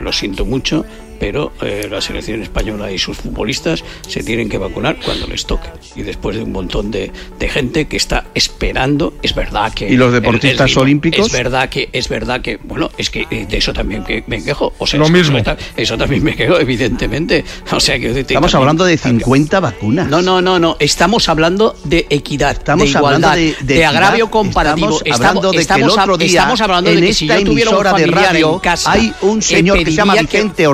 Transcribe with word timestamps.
Lo 0.00 0.12
siento 0.12 0.44
mucho, 0.44 0.84
pero 1.18 1.52
eh, 1.62 1.88
la 1.90 2.00
selección 2.00 2.42
española 2.42 2.90
y 2.92 2.98
sus 2.98 3.16
futbolistas 3.16 3.82
se 4.06 4.22
tienen 4.22 4.48
que 4.48 4.58
vacunar 4.58 4.96
cuando 5.04 5.26
les 5.26 5.44
toque. 5.46 5.68
Y 5.96 6.02
después 6.02 6.36
de 6.36 6.42
un 6.42 6.52
montón 6.52 6.90
de, 6.90 7.10
de 7.38 7.48
gente 7.48 7.86
que 7.88 7.96
está 7.96 8.26
esperando, 8.34 9.14
es 9.22 9.34
verdad 9.34 9.72
que... 9.72 9.88
¿Y 9.88 9.96
los 9.96 10.12
deportistas 10.12 10.70
el- 10.70 10.76
el- 10.76 10.82
olímpicos? 10.82 11.26
Es 11.26 11.32
verdad 11.32 11.68
que, 11.68 11.88
es 11.92 12.08
verdad 12.08 12.40
que, 12.40 12.58
bueno, 12.62 12.90
es 12.98 13.10
que 13.10 13.26
eh, 13.30 13.46
de 13.48 13.56
eso 13.58 13.72
también 13.72 14.04
que 14.04 14.24
me 14.26 14.42
quejo. 14.42 14.72
O 14.78 14.86
sea, 14.86 14.98
Lo 14.98 15.06
que 15.06 15.12
mismo. 15.12 15.38
Eso, 15.76 15.96
también 15.98 16.22
me 16.24 16.34
quejo, 16.36 16.58
evidentemente. 16.58 17.44
O 17.72 17.80
sea, 17.80 17.98
que 17.98 18.08
Estamos 18.20 18.54
hablando 18.54 18.84
de 18.84 18.96
50 18.96 19.60
vacunas. 19.60 20.08
No, 20.08 20.20
no, 20.22 20.40
no, 20.40 20.58
no. 20.58 20.76
Estamos 20.80 21.28
hablando 21.28 21.76
de 21.84 22.06
equidad, 22.10 22.52
Estamos 22.52 22.90
de 22.92 22.98
hablando 22.98 23.28
igualdad, 23.28 23.36
de, 23.36 23.42
de, 23.42 23.64
de 23.64 23.74
equidad. 23.74 23.90
agravio 23.90 24.30
comparativo. 24.30 24.98
Estamos 25.04 25.20
hablando 25.20 25.50
de 25.50 25.52
que 25.52 25.56
el 25.56 25.60
estamos- 25.62 25.92
otro 25.98 26.16
día 26.18 26.26
estamos 26.40 26.60
hablando 26.60 26.90
en 26.90 27.00
de 27.00 27.06
que 27.06 27.12
si 27.14 27.26
yo 27.26 27.34
tuviera 27.44 27.70
un 27.70 27.76
emisora 27.76 27.92
de 27.92 28.00
familiar 28.04 28.24
radio 28.32 28.52
en 28.54 28.58
casa, 28.60 28.92
hay 28.92 29.12
un 29.22 29.42
señor 29.42 29.78
que 29.78 29.84
se 29.84 29.90
llama 29.92 30.12
pediría 30.14 30.30
que- 30.30 30.38
Vicente 30.38 30.66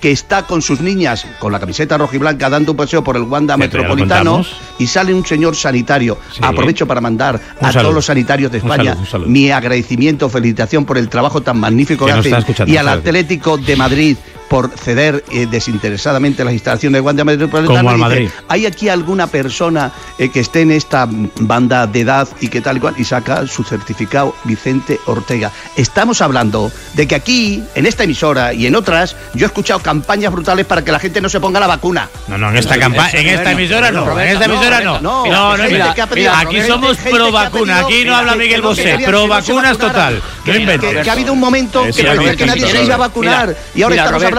Que 0.00 0.12
está 0.12 0.42
con 0.44 0.62
sus 0.62 0.80
niñas 0.80 1.26
con 1.40 1.50
la 1.50 1.58
camiseta 1.58 1.98
roja 1.98 2.14
y 2.14 2.18
blanca 2.18 2.48
dando 2.48 2.72
un 2.72 2.76
paseo 2.78 3.02
por 3.02 3.16
el 3.16 3.22
Wanda 3.22 3.54
Sí, 3.54 3.60
Metropolitano 3.60 4.44
y 4.78 4.86
sale 4.86 5.12
un 5.12 5.26
señor 5.26 5.56
sanitario. 5.56 6.16
Sí. 6.32 6.40
Aprovecho 6.42 6.86
para 6.86 7.00
mandar 7.00 7.40
Un 7.60 7.66
a 7.66 7.72
saludo. 7.72 7.82
todos 7.82 7.94
los 7.96 8.04
sanitarios 8.06 8.52
de 8.52 8.58
Un 8.58 8.64
España 8.70 8.84
saludo, 8.90 9.00
un 9.00 9.06
saludo. 9.06 9.28
mi 9.28 9.50
agradecimiento, 9.50 10.28
felicitación 10.28 10.84
por 10.84 10.98
el 10.98 11.08
trabajo 11.08 11.40
tan 11.40 11.58
magnífico 11.58 12.06
Que 12.06 12.12
que, 12.12 12.34
hacen 12.34 12.68
y 12.68 12.76
al. 12.76 12.88
Atlético 12.88 13.56
de 13.58 13.74
Madrid 13.76 14.16
por 14.48 14.70
ceder 14.70 15.24
eh, 15.30 15.46
desinteresadamente 15.46 16.44
las 16.44 16.52
instalaciones 16.52 16.94
del 16.94 17.02
Wanda 17.02 17.24
Metropolitano. 17.24 17.78
Como 17.78 17.90
al 17.90 17.96
Dice, 17.96 18.08
Madrid. 18.08 18.30
¿Hay 18.48 18.66
aquí 18.66 18.88
alguna 18.88 19.26
persona 19.26 19.92
eh, 20.18 20.30
que 20.30 20.40
esté 20.40 20.62
en 20.62 20.70
esta 20.70 21.08
banda 21.40 21.86
de 21.86 22.00
edad 22.00 22.28
y 22.40 22.48
que 22.48 22.60
tal 22.60 22.78
y 22.78 22.80
cual? 22.80 22.94
Y 22.96 23.04
saca 23.04 23.46
su 23.46 23.64
certificado 23.64 24.34
Vicente 24.44 24.98
Ortega. 25.06 25.52
Estamos 25.76 26.22
hablando 26.22 26.72
de 26.94 27.06
que 27.06 27.14
aquí, 27.14 27.62
en 27.74 27.86
esta 27.86 28.04
emisora 28.04 28.52
y 28.52 28.66
en 28.66 28.74
otras, 28.74 29.16
yo 29.34 29.46
he 29.46 29.48
escuchado 29.48 29.80
campañas 29.80 30.32
brutales 30.32 30.66
para 30.66 30.82
que 30.82 30.92
la 30.92 30.98
gente 30.98 31.20
no 31.20 31.28
se 31.28 31.40
ponga 31.40 31.60
la 31.60 31.66
vacuna. 31.66 32.08
No, 32.28 32.38
no, 32.38 32.50
en 32.50 32.56
esta 32.56 32.78
campaña, 32.78 33.10
en 33.12 33.26
esta 33.28 33.52
emisora 33.52 33.90
no, 33.90 34.18
en 34.18 34.28
esta 34.28 34.44
emisora 34.46 34.80
no. 34.80 35.00
no, 35.00 35.26
No, 35.26 35.64
mira, 35.64 35.94
aquí 36.38 36.62
somos 36.62 36.96
pro 36.96 37.30
vacuna, 37.30 37.80
aquí 37.80 38.04
no 38.04 38.16
habla 38.16 38.34
Miguel 38.34 38.62
Bosé, 38.62 38.98
pro 39.04 39.28
vacunas 39.28 39.76
total. 39.78 40.22
Que, 40.44 41.08
ha 41.08 41.12
habido 41.12 41.34
un 41.34 41.40
momento 41.40 41.84
Eso 41.84 42.02
que 42.36 42.46
nadie 42.46 42.66
se 42.66 42.84
iba 42.84 42.94
a 42.94 42.98
vacunar 42.98 43.54
y 43.74 43.82
ahora 43.82 43.96
estamos 43.96 44.22
Roberto. 44.22 44.37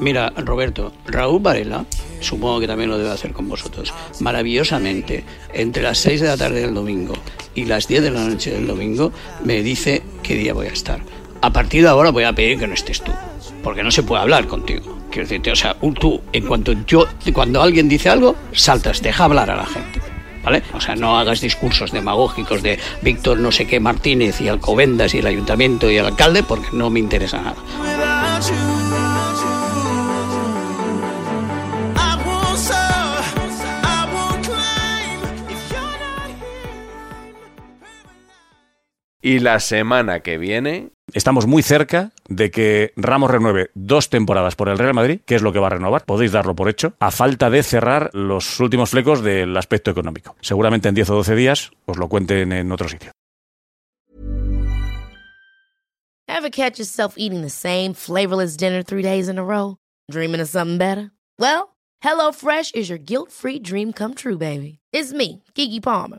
Mira, 0.00 0.32
Roberto, 0.36 0.92
Raúl 1.06 1.40
Varela, 1.40 1.84
supongo 2.20 2.58
que 2.58 2.66
también 2.66 2.90
lo 2.90 2.98
debe 2.98 3.10
hacer 3.10 3.32
con 3.32 3.48
vosotros, 3.48 3.94
maravillosamente, 4.18 5.24
entre 5.54 5.84
las 5.84 5.98
6 5.98 6.22
de 6.22 6.26
la 6.26 6.36
tarde 6.36 6.62
del 6.62 6.74
domingo 6.74 7.14
y 7.54 7.66
las 7.66 7.86
10 7.86 8.02
de 8.02 8.10
la 8.10 8.24
noche 8.24 8.50
del 8.50 8.66
domingo, 8.66 9.12
me 9.44 9.62
dice 9.62 10.02
qué 10.24 10.34
día 10.34 10.54
voy 10.54 10.66
a 10.66 10.72
estar. 10.72 11.00
A 11.40 11.52
partir 11.52 11.82
de 11.82 11.88
ahora 11.88 12.10
voy 12.10 12.24
a 12.24 12.32
pedir 12.32 12.58
que 12.58 12.66
no 12.66 12.74
estés 12.74 13.00
tú, 13.00 13.12
porque 13.62 13.84
no 13.84 13.92
se 13.92 14.02
puede 14.02 14.22
hablar 14.22 14.48
contigo. 14.48 14.98
Quiero 15.08 15.28
decirte, 15.28 15.52
o 15.52 15.56
sea, 15.56 15.76
tú, 16.00 16.20
en 16.32 16.46
cuanto 16.46 16.72
yo, 16.84 17.06
cuando 17.32 17.62
alguien 17.62 17.88
dice 17.88 18.08
algo, 18.08 18.34
saltas, 18.52 19.02
deja 19.02 19.22
hablar 19.22 19.50
a 19.50 19.56
la 19.56 19.66
gente. 19.66 20.01
¿Vale? 20.42 20.62
O 20.72 20.80
sea, 20.80 20.94
no 20.96 21.18
hagas 21.18 21.40
discursos 21.40 21.92
demagógicos 21.92 22.62
de 22.62 22.78
Víctor 23.02 23.38
no 23.38 23.52
sé 23.52 23.66
qué 23.66 23.80
Martínez 23.80 24.40
y 24.40 24.48
Alcobendas 24.48 25.14
y 25.14 25.18
el 25.18 25.26
ayuntamiento 25.26 25.90
y 25.90 25.96
el 25.96 26.06
alcalde 26.06 26.42
porque 26.42 26.68
no 26.72 26.90
me 26.90 27.00
interesa 27.00 27.40
nada. 27.40 27.56
Y 39.24 39.38
la 39.38 39.60
semana 39.60 40.20
que 40.20 40.36
viene, 40.36 40.90
Estamos 41.14 41.46
muy 41.46 41.62
cerca 41.62 42.10
de 42.36 42.50
que 42.50 42.92
Ramos 42.96 43.30
renueve 43.30 43.70
dos 43.74 44.10
temporadas 44.10 44.56
por 44.56 44.68
el 44.68 44.78
Real 44.78 44.94
Madrid, 44.94 45.20
que 45.24 45.34
es 45.34 45.42
lo 45.42 45.52
que 45.52 45.58
va 45.58 45.68
a 45.68 45.70
renovar. 45.70 46.04
Podéis 46.04 46.32
darlo 46.32 46.54
por 46.54 46.68
hecho, 46.68 46.94
a 47.00 47.10
falta 47.10 47.50
de 47.50 47.62
cerrar 47.62 48.10
los 48.12 48.60
últimos 48.60 48.90
flecos 48.90 49.22
del 49.22 49.56
aspecto 49.56 49.90
económico. 49.90 50.36
Seguramente 50.40 50.88
en 50.88 50.94
10 50.94 51.10
o 51.10 51.14
12 51.16 51.34
días 51.34 51.70
os 51.86 51.98
lo 51.98 52.08
cuenten 52.08 52.52
en 52.52 52.72
otro 52.72 52.88
sitio. 52.88 53.10
Ever 56.28 56.50
catch 56.50 56.78
yourself 56.78 57.14
eating 57.18 57.42
the 57.42 57.50
same 57.50 57.94
flavorless 57.94 58.56
dinner 58.56 58.82
three 58.82 59.02
days 59.02 59.28
in 59.28 59.38
a 59.38 59.44
row? 59.44 59.76
Dreaming 60.10 60.40
of 60.40 60.48
something 60.48 60.78
better? 60.78 61.12
Well, 61.38 61.76
HelloFresh 62.02 62.74
is 62.74 62.88
your 62.88 62.98
guilt-free 62.98 63.60
dream 63.60 63.92
come 63.92 64.14
true, 64.14 64.38
baby. 64.38 64.78
It's 64.92 65.12
me, 65.12 65.44
Kiki 65.54 65.80
Palmer. 65.80 66.18